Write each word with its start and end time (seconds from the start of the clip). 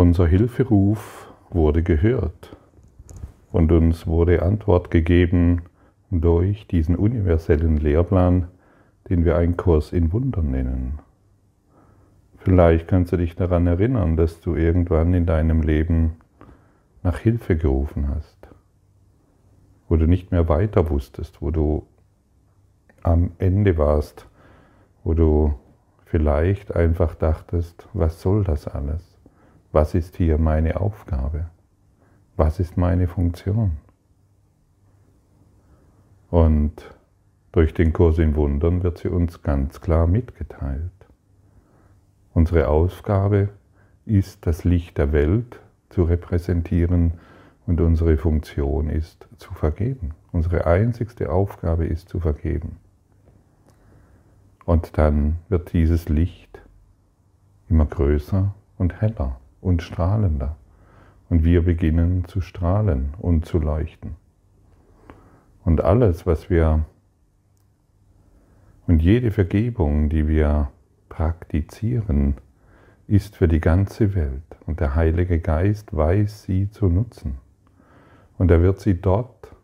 Unser 0.00 0.26
Hilferuf 0.26 1.30
wurde 1.50 1.82
gehört 1.82 2.56
und 3.52 3.70
uns 3.70 4.06
wurde 4.06 4.40
Antwort 4.40 4.90
gegeben 4.90 5.64
durch 6.10 6.66
diesen 6.66 6.96
universellen 6.96 7.76
Lehrplan, 7.76 8.48
den 9.10 9.26
wir 9.26 9.36
einen 9.36 9.58
Kurs 9.58 9.92
in 9.92 10.10
Wundern 10.14 10.52
nennen. 10.52 11.00
Vielleicht 12.38 12.88
kannst 12.88 13.12
du 13.12 13.18
dich 13.18 13.36
daran 13.36 13.66
erinnern, 13.66 14.16
dass 14.16 14.40
du 14.40 14.54
irgendwann 14.56 15.12
in 15.12 15.26
deinem 15.26 15.60
Leben 15.60 16.16
nach 17.02 17.18
Hilfe 17.18 17.58
gerufen 17.58 18.08
hast, 18.08 18.48
wo 19.86 19.96
du 19.96 20.06
nicht 20.06 20.30
mehr 20.30 20.48
weiter 20.48 20.88
wusstest, 20.88 21.42
wo 21.42 21.50
du 21.50 21.86
am 23.02 23.32
Ende 23.36 23.76
warst, 23.76 24.26
wo 25.04 25.12
du 25.12 25.52
vielleicht 26.06 26.74
einfach 26.74 27.14
dachtest, 27.14 27.86
was 27.92 28.22
soll 28.22 28.44
das 28.44 28.66
alles? 28.66 29.09
Was 29.72 29.94
ist 29.94 30.16
hier 30.16 30.38
meine 30.38 30.80
Aufgabe? 30.80 31.46
Was 32.36 32.58
ist 32.58 32.76
meine 32.76 33.06
Funktion? 33.06 33.76
Und 36.28 36.72
durch 37.52 37.72
den 37.72 37.92
Kurs 37.92 38.18
in 38.18 38.34
Wundern 38.34 38.82
wird 38.82 38.98
sie 38.98 39.08
uns 39.08 39.42
ganz 39.42 39.80
klar 39.80 40.08
mitgeteilt. 40.08 40.90
Unsere 42.34 42.68
Aufgabe 42.68 43.50
ist, 44.06 44.44
das 44.44 44.64
Licht 44.64 44.98
der 44.98 45.12
Welt 45.12 45.60
zu 45.88 46.02
repräsentieren 46.02 47.14
und 47.66 47.80
unsere 47.80 48.16
Funktion 48.16 48.88
ist 48.88 49.28
zu 49.36 49.54
vergeben. 49.54 50.14
Unsere 50.32 50.66
einzigste 50.66 51.30
Aufgabe 51.30 51.86
ist 51.86 52.08
zu 52.08 52.18
vergeben. 52.18 52.78
Und 54.64 54.98
dann 54.98 55.36
wird 55.48 55.72
dieses 55.72 56.08
Licht 56.08 56.60
immer 57.68 57.86
größer 57.86 58.52
und 58.78 59.00
heller 59.00 59.39
und 59.60 59.82
strahlender. 59.82 60.56
Und 61.28 61.44
wir 61.44 61.64
beginnen 61.64 62.24
zu 62.24 62.40
strahlen 62.40 63.14
und 63.18 63.46
zu 63.46 63.58
leuchten. 63.58 64.16
Und 65.64 65.82
alles, 65.82 66.26
was 66.26 66.50
wir 66.50 66.84
und 68.86 69.00
jede 69.00 69.30
Vergebung, 69.30 70.08
die 70.08 70.26
wir 70.26 70.70
praktizieren, 71.08 72.34
ist 73.06 73.36
für 73.36 73.46
die 73.46 73.60
ganze 73.60 74.14
Welt. 74.14 74.42
Und 74.66 74.80
der 74.80 74.96
Heilige 74.96 75.38
Geist 75.38 75.94
weiß 75.94 76.42
sie 76.42 76.70
zu 76.70 76.88
nutzen. 76.88 77.38
Und 78.38 78.50
er 78.50 78.62
wird 78.62 78.80
sie 78.80 79.00
dort 79.00 79.54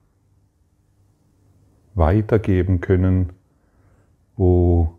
weitergeben 1.95 2.81
können, 2.81 3.33
wo 4.37 4.97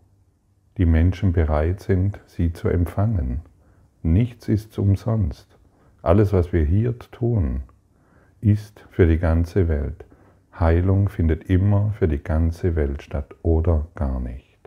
die 0.76 0.86
Menschen 0.86 1.32
bereit 1.32 1.80
sind, 1.80 2.20
sie 2.26 2.52
zu 2.52 2.68
empfangen. 2.68 3.40
Nichts 4.12 4.48
ist 4.48 4.78
umsonst. 4.78 5.58
Alles, 6.00 6.32
was 6.32 6.52
wir 6.52 6.64
hier 6.64 6.98
tun, 6.98 7.62
ist 8.40 8.80
für 8.90 9.06
die 9.06 9.18
ganze 9.18 9.68
Welt. 9.68 10.06
Heilung 10.58 11.10
findet 11.10 11.44
immer 11.50 11.92
für 11.92 12.08
die 12.08 12.22
ganze 12.22 12.74
Welt 12.74 13.02
statt 13.02 13.34
oder 13.42 13.86
gar 13.94 14.18
nicht. 14.18 14.58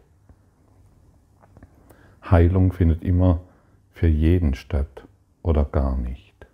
Heilung 2.24 2.72
findet 2.72 3.04
immer 3.04 3.42
für 3.90 4.08
jeden 4.08 4.54
statt 4.54 5.08
oder 5.42 5.66
gar 5.66 5.98
nicht. 5.98 6.46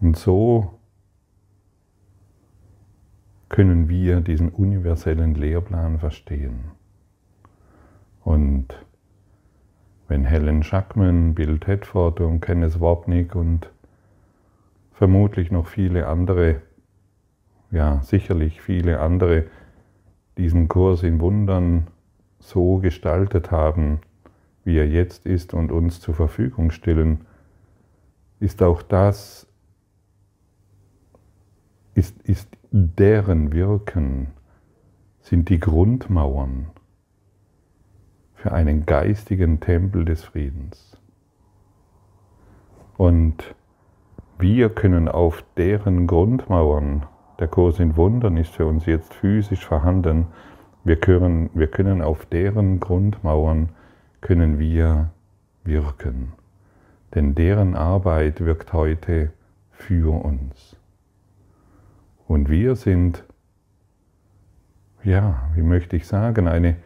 Und 0.00 0.16
so 0.16 0.78
können 3.48 3.88
wir 3.88 4.20
diesen 4.20 4.48
universellen 4.48 5.36
Lehrplan 5.36 6.00
verstehen. 6.00 6.72
Und 8.24 8.74
wenn 10.14 10.24
Helen 10.24 10.62
Schackman, 10.62 11.34
Bill 11.34 11.58
Tedford 11.58 12.20
und 12.20 12.38
Kenneth 12.38 12.80
Wapnick 12.80 13.34
und 13.34 13.68
vermutlich 14.92 15.50
noch 15.50 15.66
viele 15.66 16.06
andere, 16.06 16.62
ja 17.72 18.00
sicherlich 18.00 18.60
viele 18.60 19.00
andere, 19.00 19.46
diesen 20.38 20.68
Kurs 20.68 21.02
in 21.02 21.18
Wundern 21.18 21.88
so 22.38 22.78
gestaltet 22.78 23.50
haben, 23.50 24.02
wie 24.62 24.78
er 24.78 24.86
jetzt 24.86 25.26
ist 25.26 25.52
und 25.52 25.72
uns 25.72 26.00
zur 26.00 26.14
Verfügung 26.14 26.70
stellen, 26.70 27.22
ist 28.38 28.62
auch 28.62 28.82
das, 28.82 29.48
ist, 31.96 32.22
ist 32.22 32.48
deren 32.70 33.52
Wirken, 33.52 34.28
sind 35.22 35.48
die 35.48 35.58
Grundmauern 35.58 36.66
für 38.44 38.52
einen 38.52 38.84
geistigen 38.84 39.58
Tempel 39.58 40.04
des 40.04 40.22
Friedens. 40.22 40.98
Und 42.98 43.54
wir 44.38 44.68
können 44.68 45.08
auf 45.08 45.42
deren 45.56 46.06
Grundmauern, 46.06 47.06
der 47.38 47.48
Kurs 47.48 47.80
in 47.80 47.96
Wundern 47.96 48.36
ist 48.36 48.50
für 48.50 48.66
uns 48.66 48.84
jetzt 48.84 49.14
physisch 49.14 49.64
vorhanden, 49.64 50.26
wir 50.84 50.96
können, 50.96 51.48
wir 51.54 51.68
können 51.68 52.02
auf 52.02 52.26
deren 52.26 52.80
Grundmauern 52.80 53.70
können 54.20 54.58
wir 54.58 55.08
wirken. 55.64 56.34
Denn 57.14 57.34
deren 57.34 57.74
Arbeit 57.74 58.44
wirkt 58.44 58.74
heute 58.74 59.32
für 59.70 60.22
uns. 60.22 60.76
Und 62.28 62.50
wir 62.50 62.76
sind, 62.76 63.24
ja, 65.02 65.48
wie 65.54 65.62
möchte 65.62 65.96
ich 65.96 66.06
sagen, 66.06 66.46
eine 66.46 66.76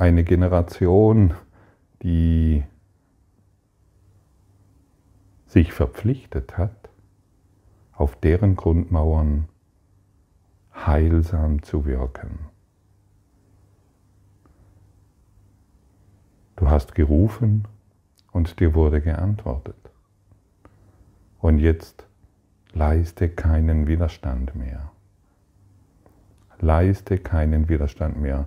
eine 0.00 0.24
Generation, 0.24 1.34
die 2.02 2.64
sich 5.44 5.74
verpflichtet 5.74 6.56
hat, 6.56 6.88
auf 7.92 8.16
deren 8.16 8.56
Grundmauern 8.56 9.46
heilsam 10.74 11.62
zu 11.62 11.84
wirken. 11.84 12.38
Du 16.56 16.70
hast 16.70 16.94
gerufen 16.94 17.68
und 18.32 18.58
dir 18.58 18.74
wurde 18.74 19.02
geantwortet. 19.02 19.76
Und 21.40 21.58
jetzt 21.58 22.06
leiste 22.72 23.28
keinen 23.28 23.86
Widerstand 23.86 24.54
mehr. 24.54 24.92
Leiste 26.58 27.18
keinen 27.18 27.68
Widerstand 27.68 28.18
mehr. 28.18 28.46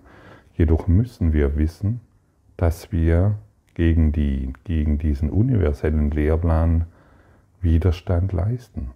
Jedoch 0.53 0.87
müssen 0.87 1.33
wir 1.33 1.57
wissen, 1.57 2.01
dass 2.57 2.91
wir 2.91 3.37
gegen, 3.73 4.11
die, 4.11 4.53
gegen 4.63 4.97
diesen 4.97 5.29
universellen 5.29 6.11
Lehrplan 6.11 6.85
Widerstand 7.61 8.33
leisten. 8.33 8.91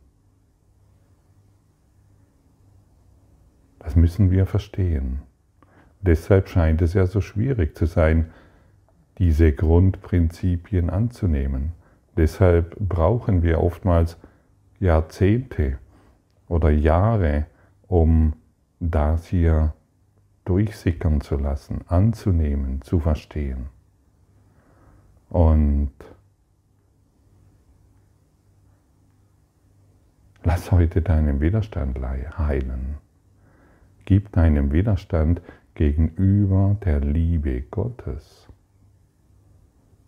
Das 3.79 3.95
müssen 3.95 4.31
wir 4.31 4.45
verstehen. 4.45 5.21
Deshalb 6.01 6.49
scheint 6.49 6.81
es 6.81 6.93
ja 6.93 7.05
so 7.07 7.21
schwierig 7.21 7.75
zu 7.75 7.85
sein, 7.85 8.31
diese 9.17 9.51
Grundprinzipien 9.51 10.89
anzunehmen. 10.89 11.71
Deshalb 12.17 12.75
brauchen 12.79 13.41
wir 13.41 13.61
oftmals 13.61 14.17
Jahrzehnte 14.79 15.79
oder 16.47 16.69
Jahre, 16.69 17.45
um 17.87 18.33
das 18.79 19.25
hier 19.27 19.73
durchsickern 20.47 21.19
zu 21.19 21.35
lassen, 21.35 21.81
anzunehmen, 21.87 22.81
zu 22.81 22.99
verstehen. 22.99 23.67
Und 25.29 25.91
lass 30.43 30.71
heute 30.71 31.01
deinen 31.01 31.41
Widerstand 31.41 31.99
heilen. 31.99 32.95
Gib 34.05 34.31
deinen 34.31 34.71
Widerstand 34.71 35.41
gegenüber 35.75 36.77
der 36.85 37.01
Liebe 37.01 37.61
Gottes, 37.63 38.47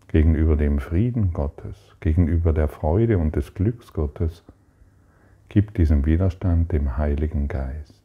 gegenüber 0.08 0.56
dem 0.56 0.78
Frieden 0.78 1.34
Gottes, 1.34 1.76
gegenüber 2.00 2.54
der 2.54 2.68
Freude 2.68 3.18
und 3.18 3.36
des 3.36 3.52
Glücks 3.52 3.92
Gottes. 3.92 4.42
Gib 5.50 5.74
diesen 5.74 6.06
Widerstand 6.06 6.72
dem 6.72 6.96
Heiligen 6.96 7.46
Geist. 7.46 7.99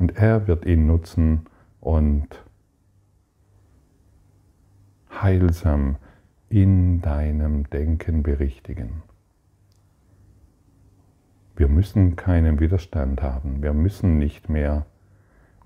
Und 0.00 0.16
er 0.16 0.48
wird 0.48 0.64
ihn 0.64 0.86
nutzen 0.86 1.42
und 1.78 2.26
heilsam 5.10 5.96
in 6.48 7.02
deinem 7.02 7.68
Denken 7.68 8.22
berichtigen. 8.22 9.02
Wir 11.54 11.68
müssen 11.68 12.16
keinen 12.16 12.60
Widerstand 12.60 13.20
haben. 13.22 13.62
Wir 13.62 13.74
müssen 13.74 14.16
nicht 14.16 14.48
mehr 14.48 14.86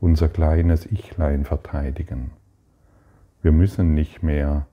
unser 0.00 0.28
kleines 0.28 0.84
Ichlein 0.90 1.44
verteidigen. 1.44 2.32
Wir 3.40 3.52
müssen 3.52 3.94
nicht 3.94 4.24
mehr 4.24 4.66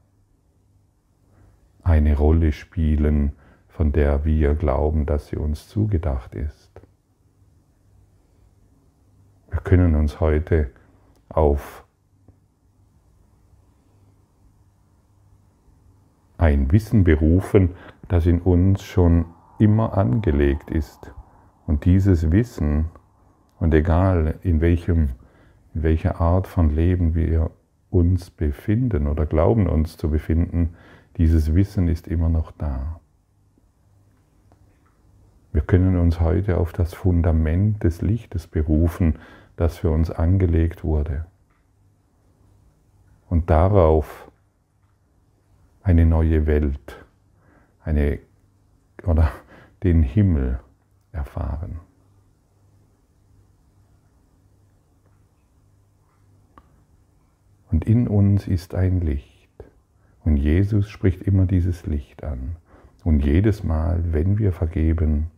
eine 1.84 2.18
Rolle 2.18 2.52
spielen, 2.52 3.34
von 3.68 3.92
der 3.92 4.26
wir 4.26 4.56
glauben, 4.56 5.06
dass 5.06 5.28
sie 5.28 5.36
uns 5.38 5.68
zugedacht 5.68 6.34
ist. 6.34 6.82
Wir 9.52 9.60
können 9.60 9.96
uns 9.96 10.20
heute 10.20 10.72
auf 11.30 11.86
ein 16.38 16.72
Wissen 16.72 17.04
berufen, 17.04 17.76
das 18.08 18.26
in 18.26 18.42
uns 18.42 18.82
schon 18.84 19.26
immer 19.60 19.98
angelegt 19.98 20.72
ist. 20.72 21.14
Und 21.68 21.86
dieses 21.86 22.32
Wissen, 22.32 22.86
und 23.60 23.74
egal 23.74 24.40
in, 24.42 24.60
welchem, 24.60 25.10
in 25.76 25.84
welcher 25.84 26.20
Art 26.20 26.48
von 26.48 26.70
Leben 26.72 27.14
wir 27.14 27.52
uns 27.92 28.32
befinden 28.32 29.06
oder 29.06 29.26
glauben 29.26 29.68
uns 29.68 29.98
zu 29.98 30.10
befinden, 30.10 30.76
dieses 31.18 31.54
Wissen 31.54 31.88
ist 31.88 32.08
immer 32.08 32.30
noch 32.30 32.52
da. 32.52 33.02
Wir 35.54 35.62
können 35.62 35.98
uns 35.98 36.22
heute 36.22 36.58
auf 36.58 36.72
das 36.72 36.94
Fundament 36.94 37.84
des 37.84 38.02
Lichtes 38.02 38.48
berufen, 38.48 39.16
das 39.62 39.78
für 39.78 39.92
uns 39.92 40.10
angelegt 40.10 40.84
wurde. 40.84 41.26
Und 43.30 43.52
darauf 43.52 44.32
eine 45.84 46.06
neue 46.06 46.48
Welt, 46.48 47.06
eine, 47.84 48.18
oder 49.04 49.32
den 49.84 50.02
Himmel 50.02 50.60
erfahren. 51.12 51.80
Und 57.72 57.86
in 57.86 58.08
uns 58.08 58.48
ist 58.48 58.74
ein 58.74 59.00
Licht. 59.00 59.50
Und 60.26 60.38
Jesus 60.38 60.90
spricht 60.90 61.22
immer 61.22 61.46
dieses 61.46 61.86
Licht 61.86 62.24
an. 62.24 62.56
Und 63.04 63.24
jedes 63.24 63.64
Mal, 63.64 64.04
wenn 64.12 64.40
wir 64.40 64.54
vergeben, 64.54 65.30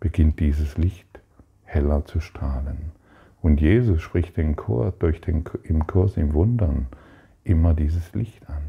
beginnt 0.00 0.40
dieses 0.40 0.76
Licht 0.76 1.20
heller 1.64 2.04
zu 2.04 2.20
strahlen. 2.20 2.97
Und 3.40 3.60
Jesus 3.60 4.02
spricht 4.02 4.36
den 4.36 4.56
Chor 4.56 4.92
durch 4.98 5.20
den, 5.20 5.44
im 5.62 5.86
Kurs 5.86 6.16
im 6.16 6.32
Wundern 6.34 6.88
immer 7.44 7.74
dieses 7.74 8.12
Licht 8.14 8.48
an. 8.48 8.62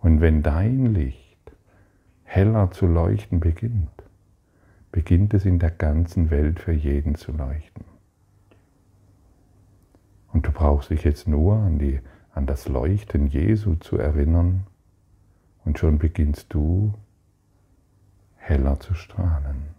Und 0.00 0.20
wenn 0.20 0.42
dein 0.42 0.86
Licht 0.86 1.52
heller 2.24 2.70
zu 2.70 2.86
leuchten 2.86 3.40
beginnt, 3.40 3.90
beginnt 4.92 5.34
es 5.34 5.44
in 5.44 5.58
der 5.58 5.70
ganzen 5.70 6.30
Welt 6.30 6.60
für 6.60 6.72
jeden 6.72 7.14
zu 7.16 7.32
leuchten. 7.32 7.84
Und 10.32 10.46
du 10.46 10.52
brauchst 10.52 10.90
dich 10.90 11.02
jetzt 11.02 11.26
nur 11.26 11.56
an, 11.56 11.78
die, 11.78 12.00
an 12.32 12.46
das 12.46 12.68
Leuchten 12.68 13.26
Jesu 13.26 13.76
zu 13.76 13.96
erinnern 13.96 14.66
und 15.64 15.78
schon 15.78 15.98
beginnst 15.98 16.52
du 16.52 16.92
heller 18.36 18.78
zu 18.78 18.94
strahlen. 18.94 19.75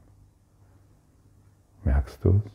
Merkst 1.87 2.25
du 2.25 2.41
es? 2.45 2.51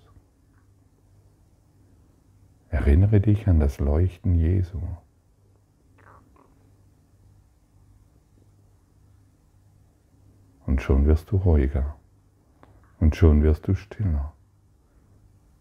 Erinnere 2.69 3.19
dich 3.19 3.49
an 3.49 3.61
das 3.61 3.81
Leuchten 3.81 4.35
Jesu. 4.35 4.79
Und 10.67 10.83
schon 10.83 11.07
wirst 11.07 11.31
du 11.31 11.37
ruhiger. 11.39 11.97
Und 13.01 13.17
schon 13.17 13.43
wirst 13.43 13.67
du 13.69 13.75
stiller. 13.75 14.35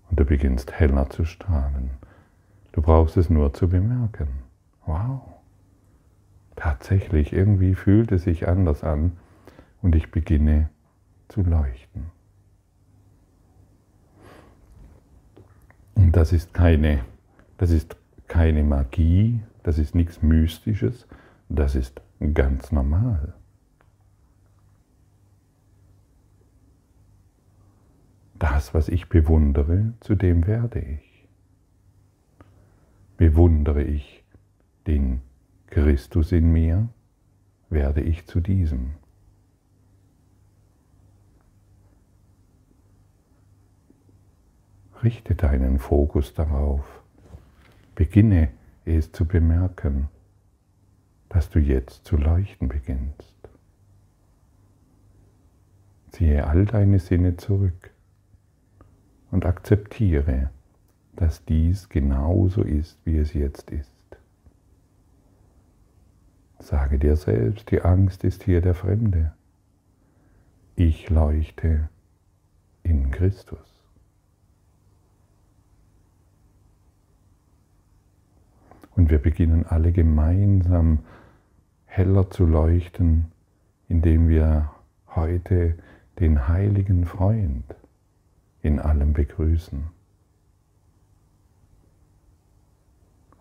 Und 0.10 0.20
du 0.20 0.26
beginnst 0.26 0.74
heller 0.74 1.10
zu 1.10 1.24
strahlen. 1.24 1.92
Du 2.74 2.82
brauchst 2.82 3.16
es 3.16 3.30
nur 3.30 3.54
zu 3.54 3.70
bemerken. 3.70 4.28
Wow. 4.86 5.22
Tatsächlich, 6.58 7.32
irgendwie 7.32 7.76
fühlt 7.76 8.12
es 8.12 8.24
sich 8.24 8.50
anders 8.50 8.84
an 8.84 9.18
und 9.82 9.96
ich 9.96 10.12
beginne 10.12 10.70
zu 11.30 11.42
leuchten. 11.42 12.12
Und 16.01 16.13
das 16.13 16.33
ist 16.33 16.51
keine, 16.51 17.06
das 17.59 17.69
ist 17.69 17.95
keine 18.27 18.63
Magie, 18.63 19.39
das 19.62 19.77
ist 19.77 19.94
nichts 19.94 20.24
Mystisches, 20.24 21.07
das 21.48 21.75
ist 21.75 22.01
ganz 22.33 22.71
normal. 22.71 23.36
Das, 28.33 28.74
was 28.74 28.89
ich 28.89 29.09
bewundere, 29.09 29.94
zu 30.00 30.15
dem 30.15 30.48
werde 30.48 30.80
ich. 30.80 31.27
Bewundere 33.18 33.83
ich 33.83 34.24
den 34.88 35.21
Christus 35.68 36.31
in 36.31 36.51
mir, 36.51 36.89
werde 37.69 38.01
ich 38.01 38.25
zu 38.25 38.39
diesem. 38.39 38.95
Richte 45.03 45.36
deinen 45.36 45.80
Fokus 45.80 46.33
darauf. 46.33 46.83
Beginne 47.95 48.50
es 48.86 49.12
zu 49.12 49.25
bemerken, 49.25 50.09
dass 51.30 51.50
du 51.50 51.59
jetzt 51.59 52.06
zu 52.06 52.18
leuchten 52.18 52.68
beginnst. 52.68 53.36
Ziehe 56.12 56.45
all 56.45 56.65
deine 56.65 57.00
Sinne 57.00 57.38
zurück 57.38 57.92
und 59.31 59.45
akzeptiere, 59.45 60.50
dass 61.15 61.45
dies 61.45 61.89
genauso 61.89 62.62
ist, 62.62 63.00
wie 63.06 63.18
es 63.18 63.33
jetzt 63.33 63.71
ist. 63.71 63.89
Sage 66.59 67.00
dir 67.00 67.15
selbst, 67.15 67.71
die 67.71 67.81
Angst 67.81 68.24
ist 68.24 68.44
hier 68.44 68.62
der 68.62 68.75
Fremde. 68.75 69.33
Ich 70.75 71.09
leuchte 71.09 71.89
in 72.83 73.09
Christus. 73.09 73.71
Und 78.96 79.10
wir 79.10 79.20
beginnen 79.20 79.66
alle 79.66 79.92
gemeinsam 79.92 81.00
heller 81.86 82.30
zu 82.30 82.46
leuchten, 82.46 83.32
indem 83.88 84.28
wir 84.30 84.70
heute 85.16 85.76
den 86.20 86.48
heiligen 86.48 87.06
Freund 87.06 87.64
in 88.62 88.80
allem 88.80 89.14
begrüßen. 89.14 89.84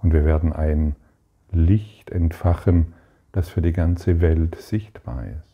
Und 0.03 0.13
wir 0.13 0.25
werden 0.25 0.53
ein 0.53 0.97
Licht 1.51 2.11
entfachen, 2.11 2.95
das 3.33 3.49
für 3.49 3.63
die 3.63 3.73
ganze 3.73 4.21
Welt 4.21 4.57
sichtbar 4.57 5.27
ist. 5.27 5.51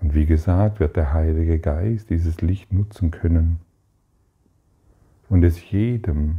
Und 0.00 0.14
wie 0.14 0.26
gesagt, 0.26 0.80
wird 0.80 0.96
der 0.96 1.12
Heilige 1.12 1.58
Geist 1.60 2.10
dieses 2.10 2.40
Licht 2.40 2.72
nutzen 2.72 3.10
können 3.10 3.60
und 5.28 5.44
es 5.44 5.70
jedem 5.70 6.38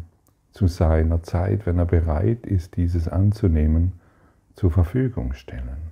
zu 0.54 0.68
seiner 0.68 1.24
Zeit, 1.24 1.66
wenn 1.66 1.80
er 1.80 1.86
bereit 1.86 2.46
ist, 2.46 2.78
dieses 2.78 3.08
anzunehmen, 3.08 3.94
zur 4.56 4.70
Verfügung 4.70 5.34
stellen. 5.34 5.92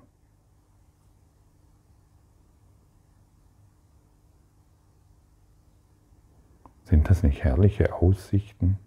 Sind 6.84 7.10
das 7.10 7.24
nicht 7.24 7.44
herrliche 7.44 7.94
Aussichten? 7.94 8.77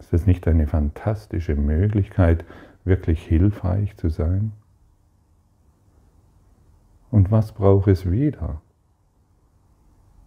Ist 0.00 0.12
das 0.12 0.26
nicht 0.26 0.48
eine 0.48 0.66
fantastische 0.66 1.54
Möglichkeit, 1.54 2.44
wirklich 2.84 3.24
hilfreich 3.24 3.96
zu 3.96 4.08
sein? 4.08 4.52
Und 7.12 7.30
was 7.30 7.52
braucht 7.52 7.86
es 7.88 8.10
wieder? 8.10 8.60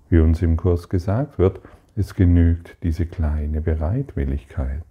Wie 0.08 0.20
uns 0.20 0.42
im 0.42 0.56
Kurs 0.56 0.88
gesagt 0.88 1.40
wird, 1.40 1.60
es 1.96 2.14
genügt 2.14 2.78
diese 2.84 3.06
kleine 3.06 3.62
Bereitwilligkeit. 3.62 4.84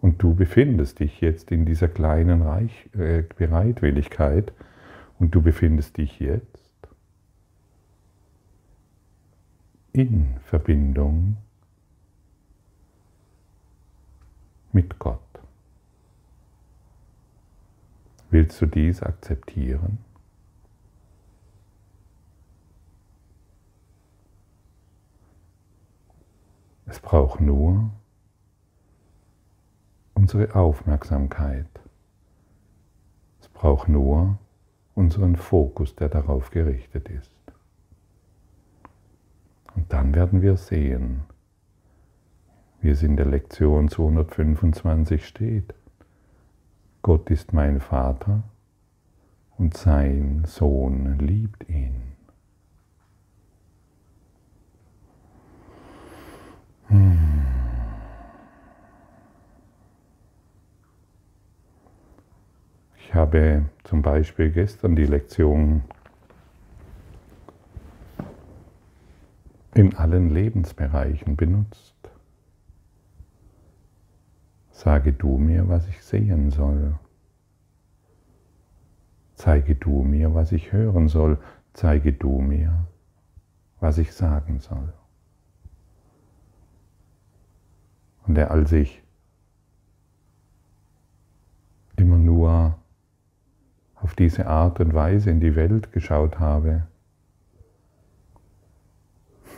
Und 0.00 0.22
du 0.22 0.34
befindest 0.34 1.00
dich 1.00 1.20
jetzt 1.20 1.50
in 1.50 1.64
dieser 1.64 1.88
kleinen 1.88 2.42
Reich, 2.42 2.88
äh, 2.94 3.22
Bereitwilligkeit 3.36 4.52
und 5.18 5.34
du 5.34 5.42
befindest 5.42 5.96
dich 5.96 6.18
jetzt 6.20 6.68
in 9.92 10.36
Verbindung 10.44 11.36
mit 14.72 14.98
Gott. 14.98 15.20
Willst 18.30 18.60
du 18.60 18.66
dies 18.66 19.02
akzeptieren? 19.02 19.98
Es 26.90 27.00
braucht 27.00 27.40
nur 27.42 27.90
unsere 30.14 30.54
Aufmerksamkeit. 30.54 31.68
Es 33.40 33.48
braucht 33.48 33.88
nur 33.88 34.38
unseren 34.94 35.36
Fokus, 35.36 35.94
der 35.94 36.08
darauf 36.08 36.50
gerichtet 36.50 37.10
ist. 37.10 37.30
Und 39.76 39.92
dann 39.92 40.14
werden 40.14 40.40
wir 40.40 40.56
sehen, 40.56 41.24
wie 42.80 42.88
es 42.88 43.02
in 43.02 43.16
der 43.16 43.26
Lektion 43.26 43.88
225 43.88 45.26
steht. 45.26 45.74
Gott 47.02 47.28
ist 47.30 47.52
mein 47.52 47.80
Vater 47.80 48.44
und 49.58 49.76
sein 49.76 50.44
Sohn 50.46 51.18
liebt 51.18 51.68
ihn. 51.68 52.17
Hm. 56.88 57.18
Ich 62.96 63.14
habe 63.14 63.66
zum 63.84 64.02
Beispiel 64.02 64.50
gestern 64.50 64.96
die 64.96 65.06
Lektion 65.06 65.82
in 69.74 69.94
allen 69.96 70.30
Lebensbereichen 70.30 71.36
benutzt. 71.36 71.94
Sage 74.70 75.12
du 75.12 75.38
mir, 75.38 75.68
was 75.68 75.88
ich 75.88 76.02
sehen 76.02 76.50
soll. 76.50 76.98
Zeige 79.34 79.74
du 79.74 80.02
mir, 80.02 80.34
was 80.34 80.52
ich 80.52 80.72
hören 80.72 81.08
soll. 81.08 81.38
Zeige 81.72 82.12
du 82.12 82.40
mir, 82.40 82.86
was 83.78 83.98
ich 83.98 84.12
sagen 84.12 84.58
soll. 84.58 84.92
Und 88.28 88.38
als 88.38 88.72
ich 88.72 89.02
immer 91.96 92.18
nur 92.18 92.78
auf 93.94 94.14
diese 94.14 94.46
Art 94.46 94.80
und 94.80 94.92
Weise 94.92 95.30
in 95.30 95.40
die 95.40 95.56
Welt 95.56 95.92
geschaut 95.92 96.38
habe, 96.38 96.86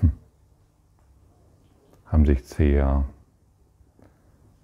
hm, 0.00 0.12
haben 2.07 2.25
sich 2.25 2.45
sehr 2.45 3.05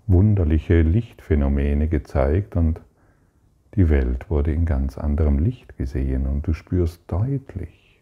wunderliche 0.06 0.82
Lichtphänomene 0.82 1.88
gezeigt 1.88 2.54
und 2.54 2.80
die 3.74 3.90
Welt 3.90 4.30
wurde 4.30 4.52
in 4.52 4.66
ganz 4.66 4.96
anderem 4.96 5.40
Licht 5.40 5.76
gesehen 5.76 6.28
und 6.28 6.46
du 6.46 6.52
spürst 6.52 7.02
deutlich, 7.08 8.00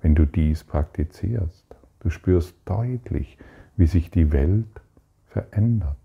wenn 0.00 0.14
du 0.14 0.26
dies 0.26 0.62
praktizierst, 0.62 1.66
du 2.00 2.08
spürst 2.08 2.56
deutlich, 2.64 3.36
wie 3.76 3.86
sich 3.86 4.12
die 4.12 4.30
Welt 4.30 4.80
verändert 5.34 5.96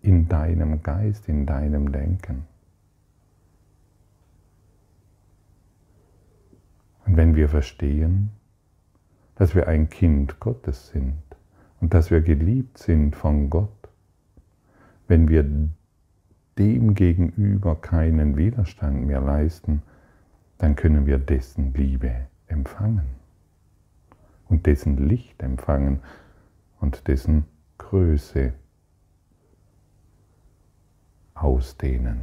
in 0.00 0.26
deinem 0.26 0.82
Geist, 0.82 1.28
in 1.28 1.46
deinem 1.46 1.92
Denken. 1.92 2.44
Und 7.06 7.16
wenn 7.16 7.36
wir 7.36 7.48
verstehen, 7.48 8.30
dass 9.36 9.54
wir 9.54 9.68
ein 9.68 9.90
Kind 9.90 10.40
Gottes 10.40 10.88
sind 10.88 11.22
und 11.80 11.94
dass 11.94 12.10
wir 12.10 12.20
geliebt 12.20 12.78
sind 12.78 13.14
von 13.14 13.48
Gott, 13.48 13.70
wenn 15.06 15.28
wir 15.28 15.44
dem 16.58 16.94
gegenüber 16.94 17.76
keinen 17.76 18.36
Widerstand 18.36 19.06
mehr 19.06 19.20
leisten, 19.20 19.82
dann 20.58 20.74
können 20.74 21.06
wir 21.06 21.18
dessen 21.18 21.72
Liebe 21.74 22.26
empfangen 22.48 23.06
und 24.48 24.66
dessen 24.66 24.96
Licht 25.08 25.44
empfangen 25.44 26.00
und 26.80 27.06
dessen 27.06 27.44
Größe 27.78 28.52
ausdehnen. 31.44 32.22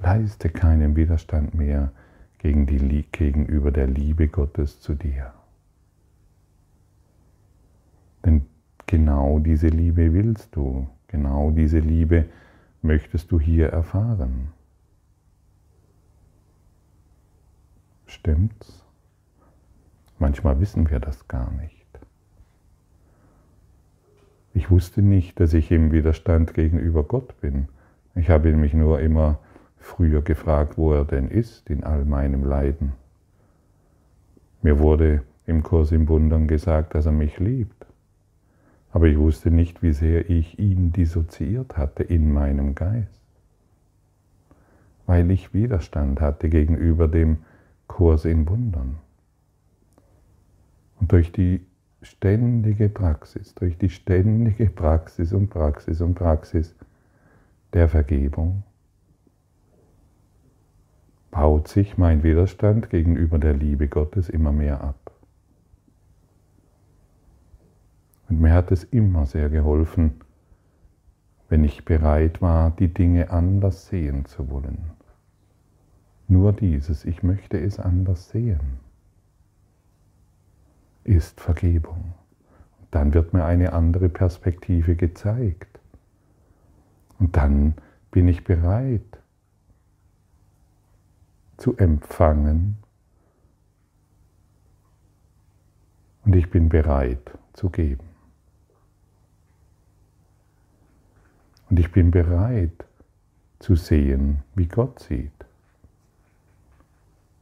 Leiste 0.00 0.48
keinen 0.48 0.94
Widerstand 0.94 1.54
mehr 1.54 1.90
gegen 2.38 2.66
die, 2.66 3.02
gegenüber 3.10 3.72
der 3.72 3.88
Liebe 3.88 4.28
Gottes 4.28 4.80
zu 4.80 4.94
dir. 4.94 5.34
Denn 8.24 8.46
genau 8.86 9.40
diese 9.40 9.66
Liebe 9.66 10.12
willst 10.12 10.54
du, 10.54 10.88
genau 11.08 11.50
diese 11.50 11.80
Liebe 11.80 12.26
möchtest 12.82 13.32
du 13.32 13.40
hier 13.40 13.70
erfahren. 13.70 14.52
Stimmt's? 18.06 18.84
Manchmal 20.20 20.60
wissen 20.60 20.88
wir 20.88 21.00
das 21.00 21.26
gar 21.26 21.50
nicht. 21.50 21.77
Ich 24.58 24.72
wusste 24.72 25.02
nicht, 25.02 25.38
dass 25.38 25.54
ich 25.54 25.70
im 25.70 25.92
Widerstand 25.92 26.52
gegenüber 26.52 27.04
Gott 27.04 27.40
bin. 27.40 27.68
Ich 28.16 28.28
habe 28.28 28.52
mich 28.56 28.74
nur 28.74 28.98
immer 28.98 29.38
früher 29.78 30.20
gefragt, 30.20 30.76
wo 30.76 30.92
er 30.92 31.04
denn 31.04 31.28
ist 31.28 31.70
in 31.70 31.84
all 31.84 32.04
meinem 32.04 32.42
Leiden. 32.42 32.94
Mir 34.60 34.80
wurde 34.80 35.22
im 35.46 35.62
Kurs 35.62 35.92
im 35.92 36.08
Wundern 36.08 36.48
gesagt, 36.48 36.96
dass 36.96 37.06
er 37.06 37.12
mich 37.12 37.38
liebt. 37.38 37.86
Aber 38.90 39.06
ich 39.06 39.16
wusste 39.16 39.52
nicht, 39.52 39.80
wie 39.80 39.92
sehr 39.92 40.28
ich 40.28 40.58
ihn 40.58 40.90
dissoziiert 40.90 41.76
hatte 41.76 42.02
in 42.02 42.32
meinem 42.32 42.74
Geist, 42.74 43.22
weil 45.06 45.30
ich 45.30 45.54
Widerstand 45.54 46.20
hatte 46.20 46.48
gegenüber 46.48 47.06
dem 47.06 47.36
Kurs 47.86 48.24
in 48.24 48.48
Wundern. 48.48 48.96
Und 50.98 51.12
durch 51.12 51.30
die 51.30 51.60
ständige 52.02 52.88
Praxis, 52.88 53.54
durch 53.54 53.76
die 53.76 53.90
ständige 53.90 54.70
Praxis 54.70 55.32
und 55.32 55.48
Praxis 55.48 56.00
und 56.00 56.14
Praxis 56.14 56.74
der 57.72 57.88
Vergebung 57.88 58.62
baut 61.30 61.68
sich 61.68 61.98
mein 61.98 62.22
Widerstand 62.22 62.90
gegenüber 62.90 63.38
der 63.38 63.54
Liebe 63.54 63.88
Gottes 63.88 64.28
immer 64.28 64.52
mehr 64.52 64.80
ab. 64.80 65.12
Und 68.28 68.40
mir 68.40 68.52
hat 68.52 68.70
es 68.72 68.84
immer 68.84 69.26
sehr 69.26 69.48
geholfen, 69.48 70.20
wenn 71.48 71.64
ich 71.64 71.84
bereit 71.84 72.40
war, 72.42 72.70
die 72.70 72.92
Dinge 72.92 73.30
anders 73.30 73.88
sehen 73.88 74.24
zu 74.26 74.50
wollen. 74.50 74.90
Nur 76.28 76.52
dieses, 76.52 77.04
ich 77.04 77.22
möchte 77.22 77.58
es 77.58 77.78
anders 77.78 78.28
sehen 78.28 78.87
ist 81.08 81.40
Vergebung. 81.40 82.12
Dann 82.90 83.14
wird 83.14 83.32
mir 83.32 83.44
eine 83.44 83.72
andere 83.72 84.08
Perspektive 84.08 84.94
gezeigt. 84.94 85.80
Und 87.18 87.36
dann 87.36 87.74
bin 88.10 88.28
ich 88.28 88.44
bereit 88.44 89.18
zu 91.56 91.76
empfangen 91.76 92.76
und 96.24 96.36
ich 96.36 96.50
bin 96.50 96.68
bereit 96.68 97.32
zu 97.54 97.70
geben. 97.70 98.06
Und 101.68 101.80
ich 101.80 101.90
bin 101.90 102.10
bereit 102.10 102.84
zu 103.58 103.74
sehen, 103.74 104.42
wie 104.54 104.66
Gott 104.66 105.00
sieht. 105.00 105.32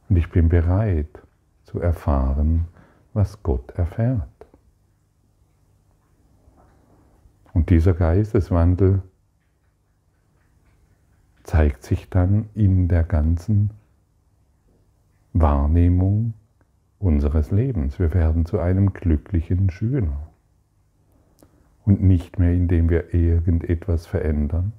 Und 0.09 0.15
ich 0.15 0.29
bin 0.29 0.49
bereit 0.49 1.21
zu 1.65 1.79
erfahren, 1.79 2.65
was 3.17 3.43
Gott 3.43 3.71
erfährt. 3.71 4.29
Und 7.51 7.71
dieser 7.71 7.93
Geisteswandel 7.93 9.01
zeigt 11.43 11.81
sich 11.83 12.09
dann 12.09 12.49
in 12.53 12.87
der 12.87 13.03
ganzen 13.03 13.71
Wahrnehmung 15.33 16.35
unseres 16.99 17.49
Lebens. 17.49 17.97
Wir 17.97 18.13
werden 18.13 18.45
zu 18.45 18.59
einem 18.59 18.93
glücklichen 18.93 19.71
Schüler. 19.71 20.29
Und 21.83 22.03
nicht 22.03 22.37
mehr, 22.37 22.53
indem 22.53 22.89
wir 22.89 23.15
irgendetwas 23.15 24.05
verändern, 24.05 24.73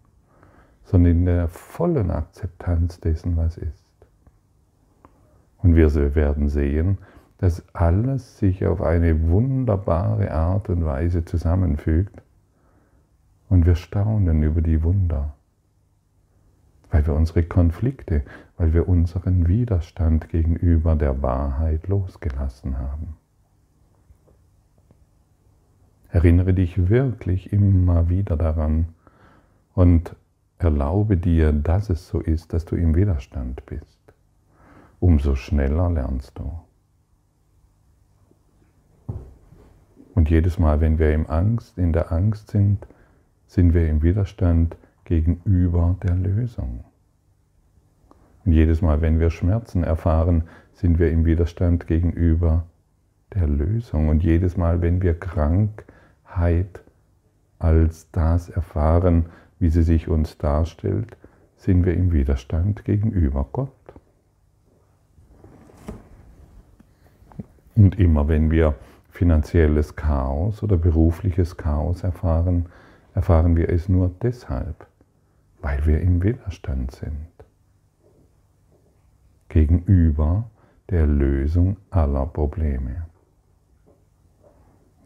sondern 0.85 1.13
in 1.13 1.25
der 1.25 1.49
vollen 1.49 2.13
Akzeptanz 2.13 3.01
dessen, 3.01 3.37
was 3.37 3.57
ist. 3.57 3.85
Und 5.57 5.75
wir 5.75 5.93
werden 6.15 6.49
sehen, 6.49 6.99
dass 7.39 7.65
alles 7.73 8.39
sich 8.39 8.67
auf 8.67 8.83
eine 8.83 9.29
wunderbare 9.29 10.33
Art 10.33 10.69
und 10.69 10.85
Weise 10.85 11.25
zusammenfügt 11.25 12.23
und 13.49 13.65
wir 13.65 13.77
staunen 13.77 14.43
über 14.43 14.61
die 14.61 14.83
Wunder, 14.83 15.35
weil 16.91 17.07
wir 17.07 17.15
unsere 17.15 17.45
Konflikte, 17.45 18.23
weil 18.57 18.75
wir 18.75 18.89
unseren 18.89 19.47
Widerstand 19.47 20.29
gegenüber 20.29 20.97
der 20.97 21.23
Wahrheit 21.23 21.87
losgelassen 21.87 22.79
haben. 22.79 23.17
Erinnere 26.11 26.55
dich 26.55 26.89
wirklich 26.89 27.53
immer 27.53 28.09
wieder 28.09 28.37
daran 28.37 28.87
und 29.75 30.17
erlaube 30.59 31.17
dir, 31.17 31.53
dass 31.53 31.89
es 31.89 32.09
so 32.09 32.19
ist, 32.21 32.53
dass 32.53 32.65
du 32.65 32.75
im 32.75 32.97
Widerstand 32.97 33.65
bist. 33.67 33.99
Umso 34.99 35.37
schneller 35.37 35.89
lernst 35.91 36.37
du. 36.39 36.68
Und 40.19 40.31
jedes 40.31 40.59
Mal, 40.59 40.81
wenn 40.81 40.99
wir 40.99 41.15
im 41.15 41.31
Angst, 41.31 41.79
in 41.79 41.93
der 41.93 42.11
Angst 42.11 42.51
sind, 42.51 42.85
sind 43.47 43.73
wir 43.73 43.89
im 43.89 44.03
Widerstand 44.03 44.77
gegenüber 45.05 45.95
der 46.03 46.17
Lösung. 46.17 46.83
Und 48.45 48.51
jedes 48.51 48.83
Mal, 48.83 49.01
wenn 49.01 49.21
wir 49.21 49.31
Schmerzen 49.31 49.85
erfahren, 49.85 50.43
sind 50.73 50.99
wir 50.99 51.13
im 51.13 51.25
Widerstand 51.25 51.87
gegenüber 51.87 52.65
der 53.33 53.47
Lösung. 53.47 54.09
Und 54.09 54.25
jedes 54.25 54.57
Mal, 54.57 54.83
wenn 54.83 55.03
wir 55.03 55.15
Krankheit 55.15 56.83
als 57.61 58.11
das 58.11 58.49
erfahren, 58.49 59.27
wie 59.61 59.71
sie 59.71 59.85
sich 59.85 60.09
uns 60.09 60.37
darstellt, 60.37 61.17
sind 61.59 61.87
wir 61.87 61.95
im 61.95 62.13
Widerstand 62.13 62.85
gegenüber 62.85 63.47
Gott. 63.53 63.71
Und 67.77 68.01
immer 68.01 68.27
wenn 68.27 68.51
wir 68.51 68.75
finanzielles 69.19 69.97
Chaos 69.97 70.63
oder 70.63 70.77
berufliches 70.77 71.57
Chaos 71.57 72.05
erfahren, 72.05 72.67
erfahren 73.15 73.57
wir 73.57 73.69
es 73.69 73.89
nur 73.89 74.13
deshalb, 74.23 74.87
weil 75.61 75.85
wir 75.87 76.01
im 76.01 76.23
Widerstand 76.23 76.93
sind. 76.93 77.27
Gegenüber 79.49 80.49
der 80.89 81.09
Lösung 81.09 81.79
aller 81.91 82.27
Probleme. 82.27 83.07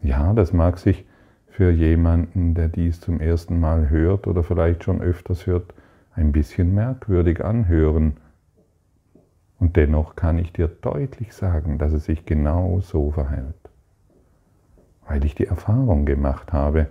Ja, 0.03 0.33
das 0.33 0.53
mag 0.53 0.77
sich 0.77 1.07
für 1.47 1.71
jemanden, 1.71 2.53
der 2.53 2.67
dies 2.67 3.01
zum 3.01 3.19
ersten 3.19 3.59
Mal 3.59 3.89
hört 3.89 4.27
oder 4.27 4.43
vielleicht 4.43 4.83
schon 4.83 5.01
öfters 5.01 5.47
hört, 5.47 5.73
ein 6.13 6.31
bisschen 6.31 6.75
merkwürdig 6.75 7.43
anhören. 7.43 8.17
Und 9.57 9.75
dennoch 9.75 10.15
kann 10.15 10.37
ich 10.37 10.53
dir 10.53 10.67
deutlich 10.67 11.33
sagen, 11.33 11.79
dass 11.79 11.93
es 11.93 12.05
sich 12.05 12.27
genau 12.27 12.79
so 12.81 13.09
verhält. 13.09 13.62
Weil 15.07 15.25
ich 15.25 15.35
die 15.35 15.47
Erfahrung 15.47 16.05
gemacht 16.05 16.53
habe 16.53 16.87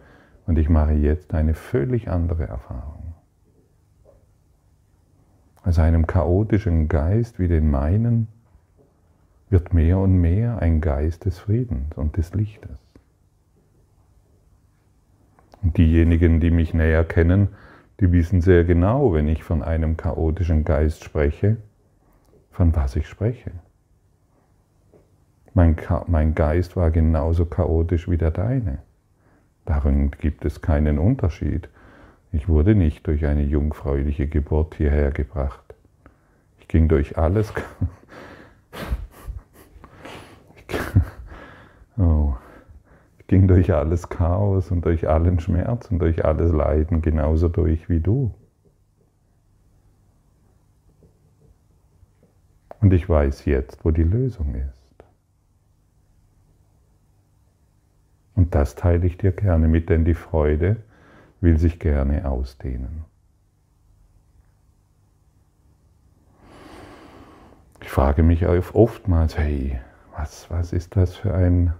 und 0.46 0.58
ich 0.58 0.68
mache 0.68 0.92
jetzt 0.92 1.34
eine 1.34 1.54
völlig 1.54 2.10
andere 2.10 2.46
Erfahrung. 2.46 3.14
Aus 5.64 5.78
einem 5.78 6.06
chaotischen 6.06 6.88
Geist 6.88 7.38
wie 7.38 7.48
den 7.48 7.70
meinen 7.70 8.28
wird 9.48 9.74
mehr 9.74 9.98
und 9.98 10.20
mehr 10.20 10.60
ein 10.60 10.80
Geist 10.80 11.24
des 11.24 11.38
Friedens 11.38 11.96
und 11.96 12.16
des 12.16 12.34
Lichtes. 12.34 12.78
Und 15.62 15.76
diejenigen, 15.76 16.40
die 16.40 16.50
mich 16.50 16.74
näher 16.74 17.04
kennen, 17.04 17.48
die 18.00 18.10
wissen 18.10 18.40
sehr 18.40 18.64
genau, 18.64 19.12
wenn 19.12 19.28
ich 19.28 19.44
von 19.44 19.62
einem 19.62 19.96
chaotischen 19.96 20.64
Geist 20.64 21.04
spreche, 21.04 21.58
von 22.50 22.74
was 22.74 22.96
ich 22.96 23.06
spreche. 23.06 23.52
Mein, 25.54 25.76
mein 26.06 26.34
Geist 26.34 26.76
war 26.76 26.90
genauso 26.90 27.44
chaotisch 27.44 28.08
wie 28.08 28.16
der 28.16 28.30
deine. 28.30 28.78
Darin 29.64 30.10
gibt 30.10 30.44
es 30.44 30.62
keinen 30.62 30.98
Unterschied. 30.98 31.68
Ich 32.32 32.48
wurde 32.48 32.74
nicht 32.74 33.06
durch 33.06 33.26
eine 33.26 33.42
jungfräuliche 33.42 34.26
Geburt 34.26 34.76
hierher 34.76 35.10
gebracht. 35.10 35.74
Ich 36.58 36.68
ging 36.68 36.88
durch 36.88 37.18
alles. 37.18 37.52
oh. 41.98 42.32
Ich 43.18 43.26
ging 43.26 43.48
durch 43.48 43.74
alles 43.74 44.08
Chaos 44.08 44.70
und 44.70 44.86
durch 44.86 45.08
allen 45.08 45.40
Schmerz 45.40 45.90
und 45.90 45.98
durch 45.98 46.24
alles 46.24 46.52
Leiden 46.52 47.02
genauso 47.02 47.48
durch 47.48 47.90
wie 47.90 48.00
du. 48.00 48.34
Und 52.80 52.92
ich 52.92 53.08
weiß 53.08 53.44
jetzt, 53.44 53.84
wo 53.84 53.90
die 53.90 54.02
Lösung 54.02 54.54
ist. 54.54 54.81
Und 58.42 58.56
das 58.56 58.74
teile 58.74 59.06
ich 59.06 59.18
dir 59.18 59.30
gerne 59.30 59.68
mit, 59.68 59.88
denn 59.88 60.04
die 60.04 60.14
Freude 60.16 60.82
will 61.40 61.58
sich 61.58 61.78
gerne 61.78 62.28
ausdehnen. 62.28 63.04
Ich 67.80 67.88
frage 67.88 68.24
mich 68.24 68.44
oftmals, 68.44 69.38
hey, 69.38 69.78
was, 70.16 70.50
was 70.50 70.72
ist 70.72 70.96
das 70.96 71.14
für 71.14 71.32
ein, 71.32 71.72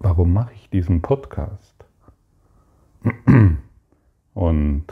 warum 0.00 0.34
mache 0.34 0.52
ich 0.52 0.68
diesen 0.68 1.00
Podcast? 1.00 1.86
Und 4.34 4.84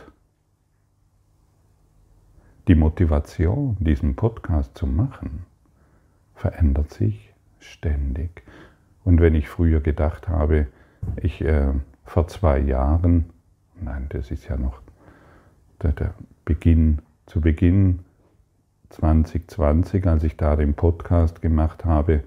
die 2.66 2.76
Motivation, 2.76 3.76
diesen 3.78 4.16
Podcast 4.16 4.74
zu 4.78 4.86
machen, 4.86 5.44
verändert 6.34 6.94
sich 6.94 7.34
ständig. 7.58 8.42
Und 9.06 9.22
wenn 9.22 9.34
ich 9.34 9.48
früher 9.48 9.80
gedacht 9.80 10.28
habe, 10.28 10.66
ich 11.16 11.40
äh, 11.40 11.68
vor 12.04 12.28
zwei 12.28 12.58
Jahren 12.58 13.30
nein, 13.80 14.06
das 14.10 14.30
ist 14.30 14.48
ja 14.48 14.56
noch 14.56 14.80
der, 15.82 15.92
der 15.92 16.14
Beginn, 16.44 17.00
zu 17.26 17.40
Beginn 17.40 18.00
2020, 18.90 20.06
als 20.06 20.24
ich 20.24 20.36
da 20.36 20.56
den 20.56 20.74
Podcast 20.74 21.42
gemacht 21.42 21.84
habe, 21.84 22.22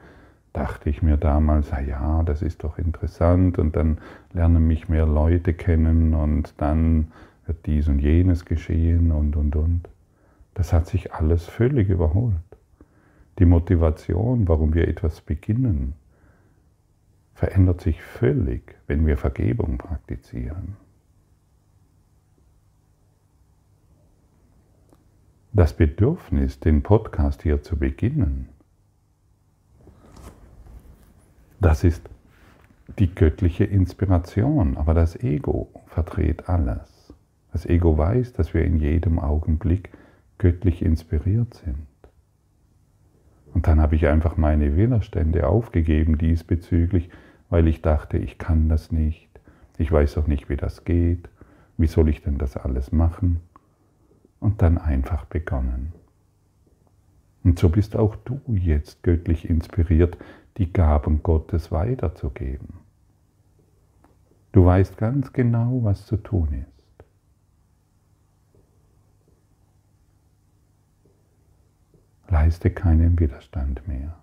dachte 0.54 0.90
ich 0.90 1.02
mir 1.02 1.18
damals, 1.18 1.72
ah 1.72 1.80
ja, 1.80 2.24
das 2.24 2.42
ist 2.42 2.64
doch 2.64 2.78
interessant 2.78 3.60
und 3.60 3.76
dann 3.76 4.00
lernen 4.34 4.68
mich 4.68 4.90
mehr 4.90 5.06
Leute 5.06 5.54
kennen 5.54 6.14
und 6.14 6.54
dann 6.58 7.12
wird 7.46 7.66
dies 7.66 7.88
und 7.88 8.00
jenes 8.00 8.46
geschehen 8.46 9.12
und, 9.12 9.36
und, 9.36 9.56
und. 9.56 9.90
Das 10.54 10.74
hat 10.74 10.88
sich 10.88 11.14
alles 11.14 11.46
völlig 11.46 11.90
überholt. 11.90 12.36
Die 13.38 13.46
Motivation, 13.46 14.48
warum 14.48 14.74
wir 14.74 14.88
etwas 14.88 15.22
beginnen, 15.22 15.94
verändert 17.40 17.82
sich 17.82 18.02
völlig, 18.02 18.76
wenn 18.88 19.08
wir 19.08 19.18
Vergebung 19.18 19.78
praktizieren. 19.78 20.78
das 25.52 25.74
Bedürfnis, 25.74 26.60
den 26.60 26.84
Podcast 26.84 27.42
hier 27.42 27.62
zu 27.62 27.78
beginnen, 27.78 28.50
das 31.60 31.84
ist 31.84 32.10
die 32.98 33.14
göttliche 33.14 33.66
Inspiration, 33.66 34.78
aber 34.78 34.94
das 34.94 35.16
Ego 35.22 35.70
verdreht 35.88 36.48
alles. 36.48 37.14
Das 37.52 37.66
Ego 37.66 37.98
weiß, 37.98 38.34
dass 38.34 38.54
wir 38.54 38.64
in 38.64 38.78
jedem 38.78 39.20
Augenblick 39.20 39.90
göttlich 40.38 40.82
inspiriert 40.82 41.54
sind. 41.56 41.88
Und 43.54 43.68
dann 43.68 43.82
habe 43.82 43.96
ich 43.96 44.08
einfach 44.08 44.38
meine 44.38 44.78
Widerstände 44.78 45.48
aufgegeben 45.48 46.18
diesbezüglich, 46.18 47.10
weil 47.50 47.68
ich 47.68 47.82
dachte, 47.82 48.18
ich 48.18 48.38
kann 48.38 48.70
das 48.70 48.92
nicht, 48.92 49.30
ich 49.78 49.92
weiß 49.92 50.18
auch 50.18 50.28
nicht, 50.28 50.50
wie 50.50 50.58
das 50.58 50.86
geht, 50.86 51.30
wie 51.78 51.88
soll 51.88 52.10
ich 52.10 52.22
denn 52.22 52.38
das 52.38 52.58
alles 52.58 52.92
machen? 52.92 53.42
und 54.40 54.62
dann 54.62 54.78
einfach 54.78 55.26
begonnen. 55.26 55.94
Und 57.44 57.60
so 57.60 57.70
bist 57.70 57.96
auch 57.96 58.16
du 58.18 58.42
jetzt 58.48 59.04
göttlich 59.04 59.50
inspiriert, 59.50 60.18
die 60.58 60.72
Gaben 60.72 61.24
Gottes 61.24 61.72
weiterzugeben. 61.72 62.80
Du 64.52 64.66
weißt 64.66 64.98
ganz 64.98 65.32
genau, 65.32 65.84
was 65.84 66.06
zu 66.06 66.18
tun 66.18 66.54
ist. 66.54 66.68
Leiste 72.28 72.72
keinen 72.72 73.20
Widerstand 73.20 73.88
mehr. 73.88 74.19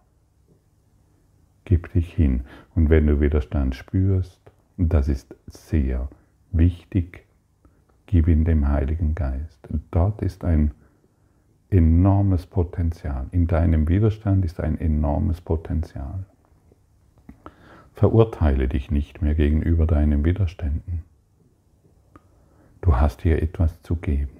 Gib 1.66 1.92
dich 1.92 2.14
hin. 2.14 2.44
Und 2.74 2.88
wenn 2.88 3.06
du 3.06 3.20
Widerstand 3.20 3.74
spürst, 3.74 4.40
und 4.78 4.92
das 4.94 5.08
ist 5.08 5.34
sehr 5.46 6.08
wichtig, 6.52 7.26
gib 8.06 8.28
ihn 8.28 8.44
dem 8.44 8.68
Heiligen 8.68 9.14
Geist. 9.14 9.68
Dort 9.90 10.22
ist 10.22 10.44
ein 10.44 10.70
enormes 11.68 12.46
Potenzial. 12.46 13.26
In 13.32 13.48
deinem 13.48 13.88
Widerstand 13.88 14.44
ist 14.44 14.60
ein 14.60 14.78
enormes 14.80 15.40
Potenzial. 15.40 16.24
Verurteile 17.94 18.68
dich 18.68 18.90
nicht 18.90 19.20
mehr 19.20 19.34
gegenüber 19.34 19.86
deinen 19.86 20.24
Widerständen. 20.24 21.02
Du 22.80 22.94
hast 22.94 23.22
hier 23.22 23.42
etwas 23.42 23.82
zu 23.82 23.96
geben. 23.96 24.35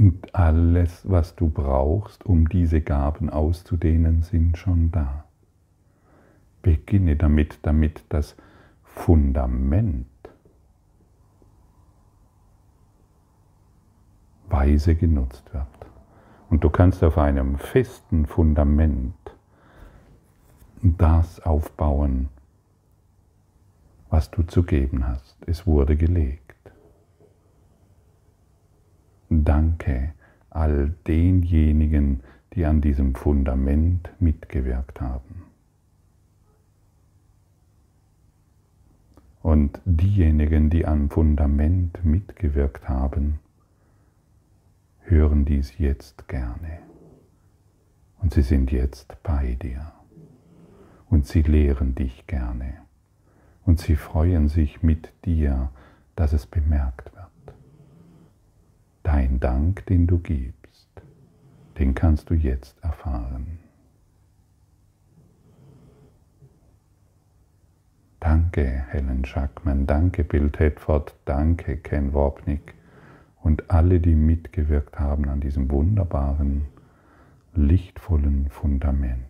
Und 0.00 0.34
alles, 0.34 1.02
was 1.10 1.36
du 1.36 1.50
brauchst, 1.50 2.24
um 2.24 2.48
diese 2.48 2.80
Gaben 2.80 3.28
auszudehnen, 3.28 4.22
sind 4.22 4.56
schon 4.56 4.90
da. 4.90 5.26
Beginne 6.62 7.16
damit, 7.16 7.58
damit 7.60 8.02
das 8.08 8.34
Fundament 8.82 10.06
weise 14.48 14.94
genutzt 14.94 15.52
wird. 15.52 15.66
Und 16.48 16.64
du 16.64 16.70
kannst 16.70 17.04
auf 17.04 17.18
einem 17.18 17.58
festen 17.58 18.24
Fundament 18.24 19.14
das 20.80 21.40
aufbauen, 21.40 22.30
was 24.08 24.30
du 24.30 24.44
zu 24.44 24.62
geben 24.62 25.06
hast. 25.06 25.36
Es 25.46 25.66
wurde 25.66 25.94
gelegt. 25.94 26.49
Danke 29.30 30.12
all 30.50 30.92
denjenigen, 31.06 32.20
die 32.52 32.66
an 32.66 32.80
diesem 32.80 33.14
Fundament 33.14 34.10
mitgewirkt 34.18 35.00
haben. 35.00 35.44
Und 39.40 39.80
diejenigen, 39.84 40.68
die 40.68 40.84
am 40.84 41.08
Fundament 41.08 42.04
mitgewirkt 42.04 42.88
haben, 42.88 43.38
hören 45.04 45.44
dies 45.44 45.78
jetzt 45.78 46.28
gerne. 46.28 46.80
Und 48.18 48.34
sie 48.34 48.42
sind 48.42 48.70
jetzt 48.72 49.16
bei 49.22 49.56
dir. 49.62 49.92
Und 51.08 51.26
sie 51.26 51.42
lehren 51.42 51.94
dich 51.94 52.26
gerne. 52.26 52.74
Und 53.64 53.78
sie 53.78 53.94
freuen 53.96 54.48
sich 54.48 54.82
mit 54.82 55.12
dir, 55.24 55.70
dass 56.16 56.32
es 56.32 56.46
bemerkt 56.46 57.14
wird. 57.14 57.19
Dein 59.02 59.40
Dank, 59.40 59.86
den 59.86 60.06
du 60.06 60.18
gibst, 60.18 60.88
den 61.78 61.94
kannst 61.94 62.30
du 62.30 62.34
jetzt 62.34 62.76
erfahren. 62.82 63.58
Danke 68.20 68.84
Helen 68.90 69.24
Schackmann, 69.24 69.86
danke, 69.86 70.24
Bill 70.24 70.50
Tedford, 70.50 71.16
danke, 71.24 71.78
Ken 71.78 72.12
Wapnick 72.12 72.74
und 73.42 73.70
alle, 73.70 73.98
die 73.98 74.14
mitgewirkt 74.14 75.00
haben 75.00 75.28
an 75.30 75.40
diesem 75.40 75.70
wunderbaren, 75.70 76.66
lichtvollen 77.54 78.50
Fundament. 78.50 79.24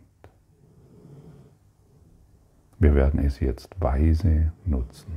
Wir 2.81 2.95
werden 2.95 3.21
es 3.21 3.39
jetzt 3.41 3.81
weise 3.81 4.53
nutzen. 4.65 5.13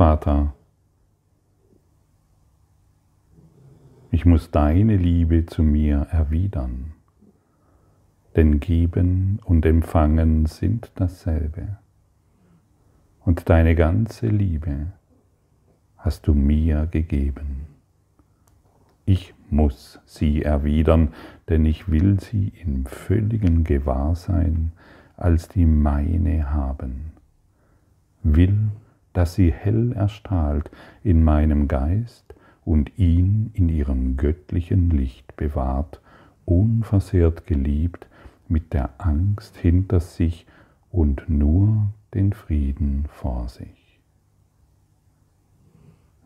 Vater, 0.00 0.54
ich 4.10 4.24
muss 4.24 4.50
deine 4.50 4.96
Liebe 4.96 5.44
zu 5.44 5.62
mir 5.62 6.06
erwidern, 6.10 6.94
denn 8.34 8.60
geben 8.60 9.40
und 9.44 9.66
empfangen 9.66 10.46
sind 10.46 10.90
dasselbe. 10.94 11.76
Und 13.26 13.50
deine 13.50 13.74
ganze 13.74 14.28
Liebe 14.28 14.86
hast 15.98 16.26
du 16.26 16.32
mir 16.32 16.86
gegeben. 16.86 17.66
Ich 19.04 19.34
muss 19.50 20.00
sie 20.06 20.40
erwidern, 20.40 21.12
denn 21.50 21.66
ich 21.66 21.90
will 21.90 22.18
sie 22.20 22.54
im 22.64 22.86
völligen 22.86 23.64
Gewahrsein 23.64 24.72
als 25.18 25.48
die 25.48 25.66
meine 25.66 26.54
haben, 26.54 27.12
will 28.22 28.70
dass 29.12 29.34
sie 29.34 29.52
hell 29.52 29.92
erstrahlt 29.92 30.70
in 31.02 31.24
meinem 31.24 31.68
Geist 31.68 32.34
und 32.64 32.98
ihn 32.98 33.50
in 33.54 33.68
ihrem 33.68 34.16
göttlichen 34.16 34.90
Licht 34.90 35.36
bewahrt, 35.36 36.00
unversehrt 36.44 37.46
geliebt, 37.46 38.06
mit 38.48 38.72
der 38.72 38.90
Angst 38.98 39.56
hinter 39.56 40.00
sich 40.00 40.46
und 40.90 41.28
nur 41.28 41.92
den 42.14 42.32
Frieden 42.32 43.06
vor 43.08 43.48
sich. 43.48 44.00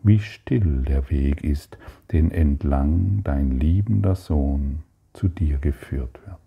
Wie 0.02 0.18
still 0.18 0.82
der 0.82 1.10
Weg 1.10 1.42
ist, 1.44 1.78
den 2.12 2.30
entlang 2.30 3.22
dein 3.24 3.58
liebender 3.58 4.14
Sohn 4.14 4.82
zu 5.14 5.28
dir 5.28 5.58
geführt 5.58 6.20
wird. 6.26 6.38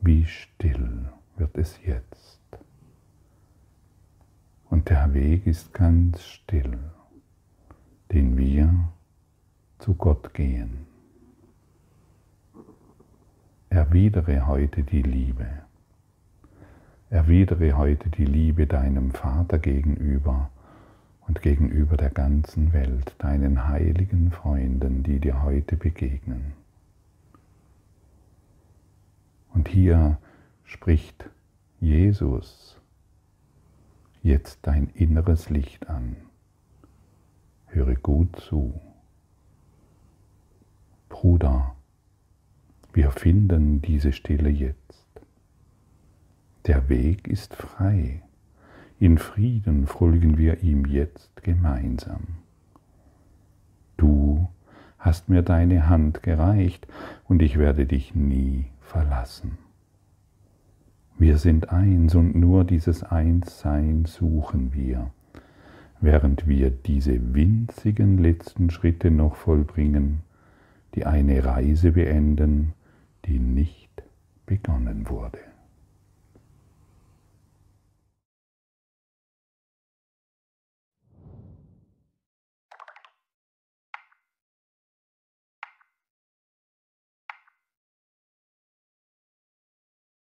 Wie 0.00 0.24
still 0.24 1.08
wird 1.36 1.56
es 1.56 1.78
jetzt. 1.84 2.33
Der 4.88 5.14
Weg 5.14 5.46
ist 5.46 5.72
ganz 5.72 6.22
still, 6.22 6.78
den 8.12 8.36
wir 8.36 8.90
zu 9.78 9.94
Gott 9.94 10.34
gehen. 10.34 10.84
Erwidere 13.70 14.46
heute 14.46 14.82
die 14.82 15.00
Liebe. 15.00 15.46
Erwidere 17.08 17.78
heute 17.78 18.10
die 18.10 18.26
Liebe 18.26 18.66
deinem 18.66 19.12
Vater 19.12 19.58
gegenüber 19.58 20.50
und 21.26 21.40
gegenüber 21.40 21.96
der 21.96 22.10
ganzen 22.10 22.74
Welt, 22.74 23.14
deinen 23.16 23.66
heiligen 23.66 24.32
Freunden, 24.32 25.02
die 25.02 25.18
dir 25.18 25.42
heute 25.42 25.78
begegnen. 25.78 26.52
Und 29.54 29.66
hier 29.66 30.18
spricht 30.66 31.30
Jesus 31.80 32.78
jetzt 34.24 34.60
dein 34.62 34.88
inneres 34.94 35.50
Licht 35.50 35.88
an. 35.88 36.16
Höre 37.66 37.94
gut 37.94 38.34
zu. 38.40 38.80
Bruder, 41.10 41.76
wir 42.94 43.10
finden 43.10 43.82
diese 43.82 44.12
Stille 44.12 44.48
jetzt. 44.48 45.06
Der 46.66 46.88
Weg 46.88 47.28
ist 47.28 47.54
frei. 47.54 48.22
In 48.98 49.18
Frieden 49.18 49.86
folgen 49.86 50.38
wir 50.38 50.62
ihm 50.62 50.86
jetzt 50.86 51.42
gemeinsam. 51.42 52.22
Du 53.98 54.48
hast 54.98 55.28
mir 55.28 55.42
deine 55.42 55.90
Hand 55.90 56.22
gereicht 56.22 56.86
und 57.28 57.42
ich 57.42 57.58
werde 57.58 57.84
dich 57.84 58.14
nie 58.14 58.66
verlassen. 58.80 59.58
Wir 61.16 61.38
sind 61.38 61.70
eins 61.70 62.14
und 62.16 62.34
nur 62.34 62.64
dieses 62.64 63.04
Einssein 63.04 64.04
suchen 64.04 64.74
wir, 64.74 65.10
während 66.00 66.48
wir 66.48 66.70
diese 66.70 67.34
winzigen 67.34 68.18
letzten 68.18 68.70
Schritte 68.70 69.12
noch 69.12 69.36
vollbringen, 69.36 70.22
die 70.94 71.06
eine 71.06 71.44
Reise 71.44 71.92
beenden, 71.92 72.72
die 73.26 73.38
nicht 73.38 74.02
begonnen 74.44 75.08
wurde. 75.08 75.38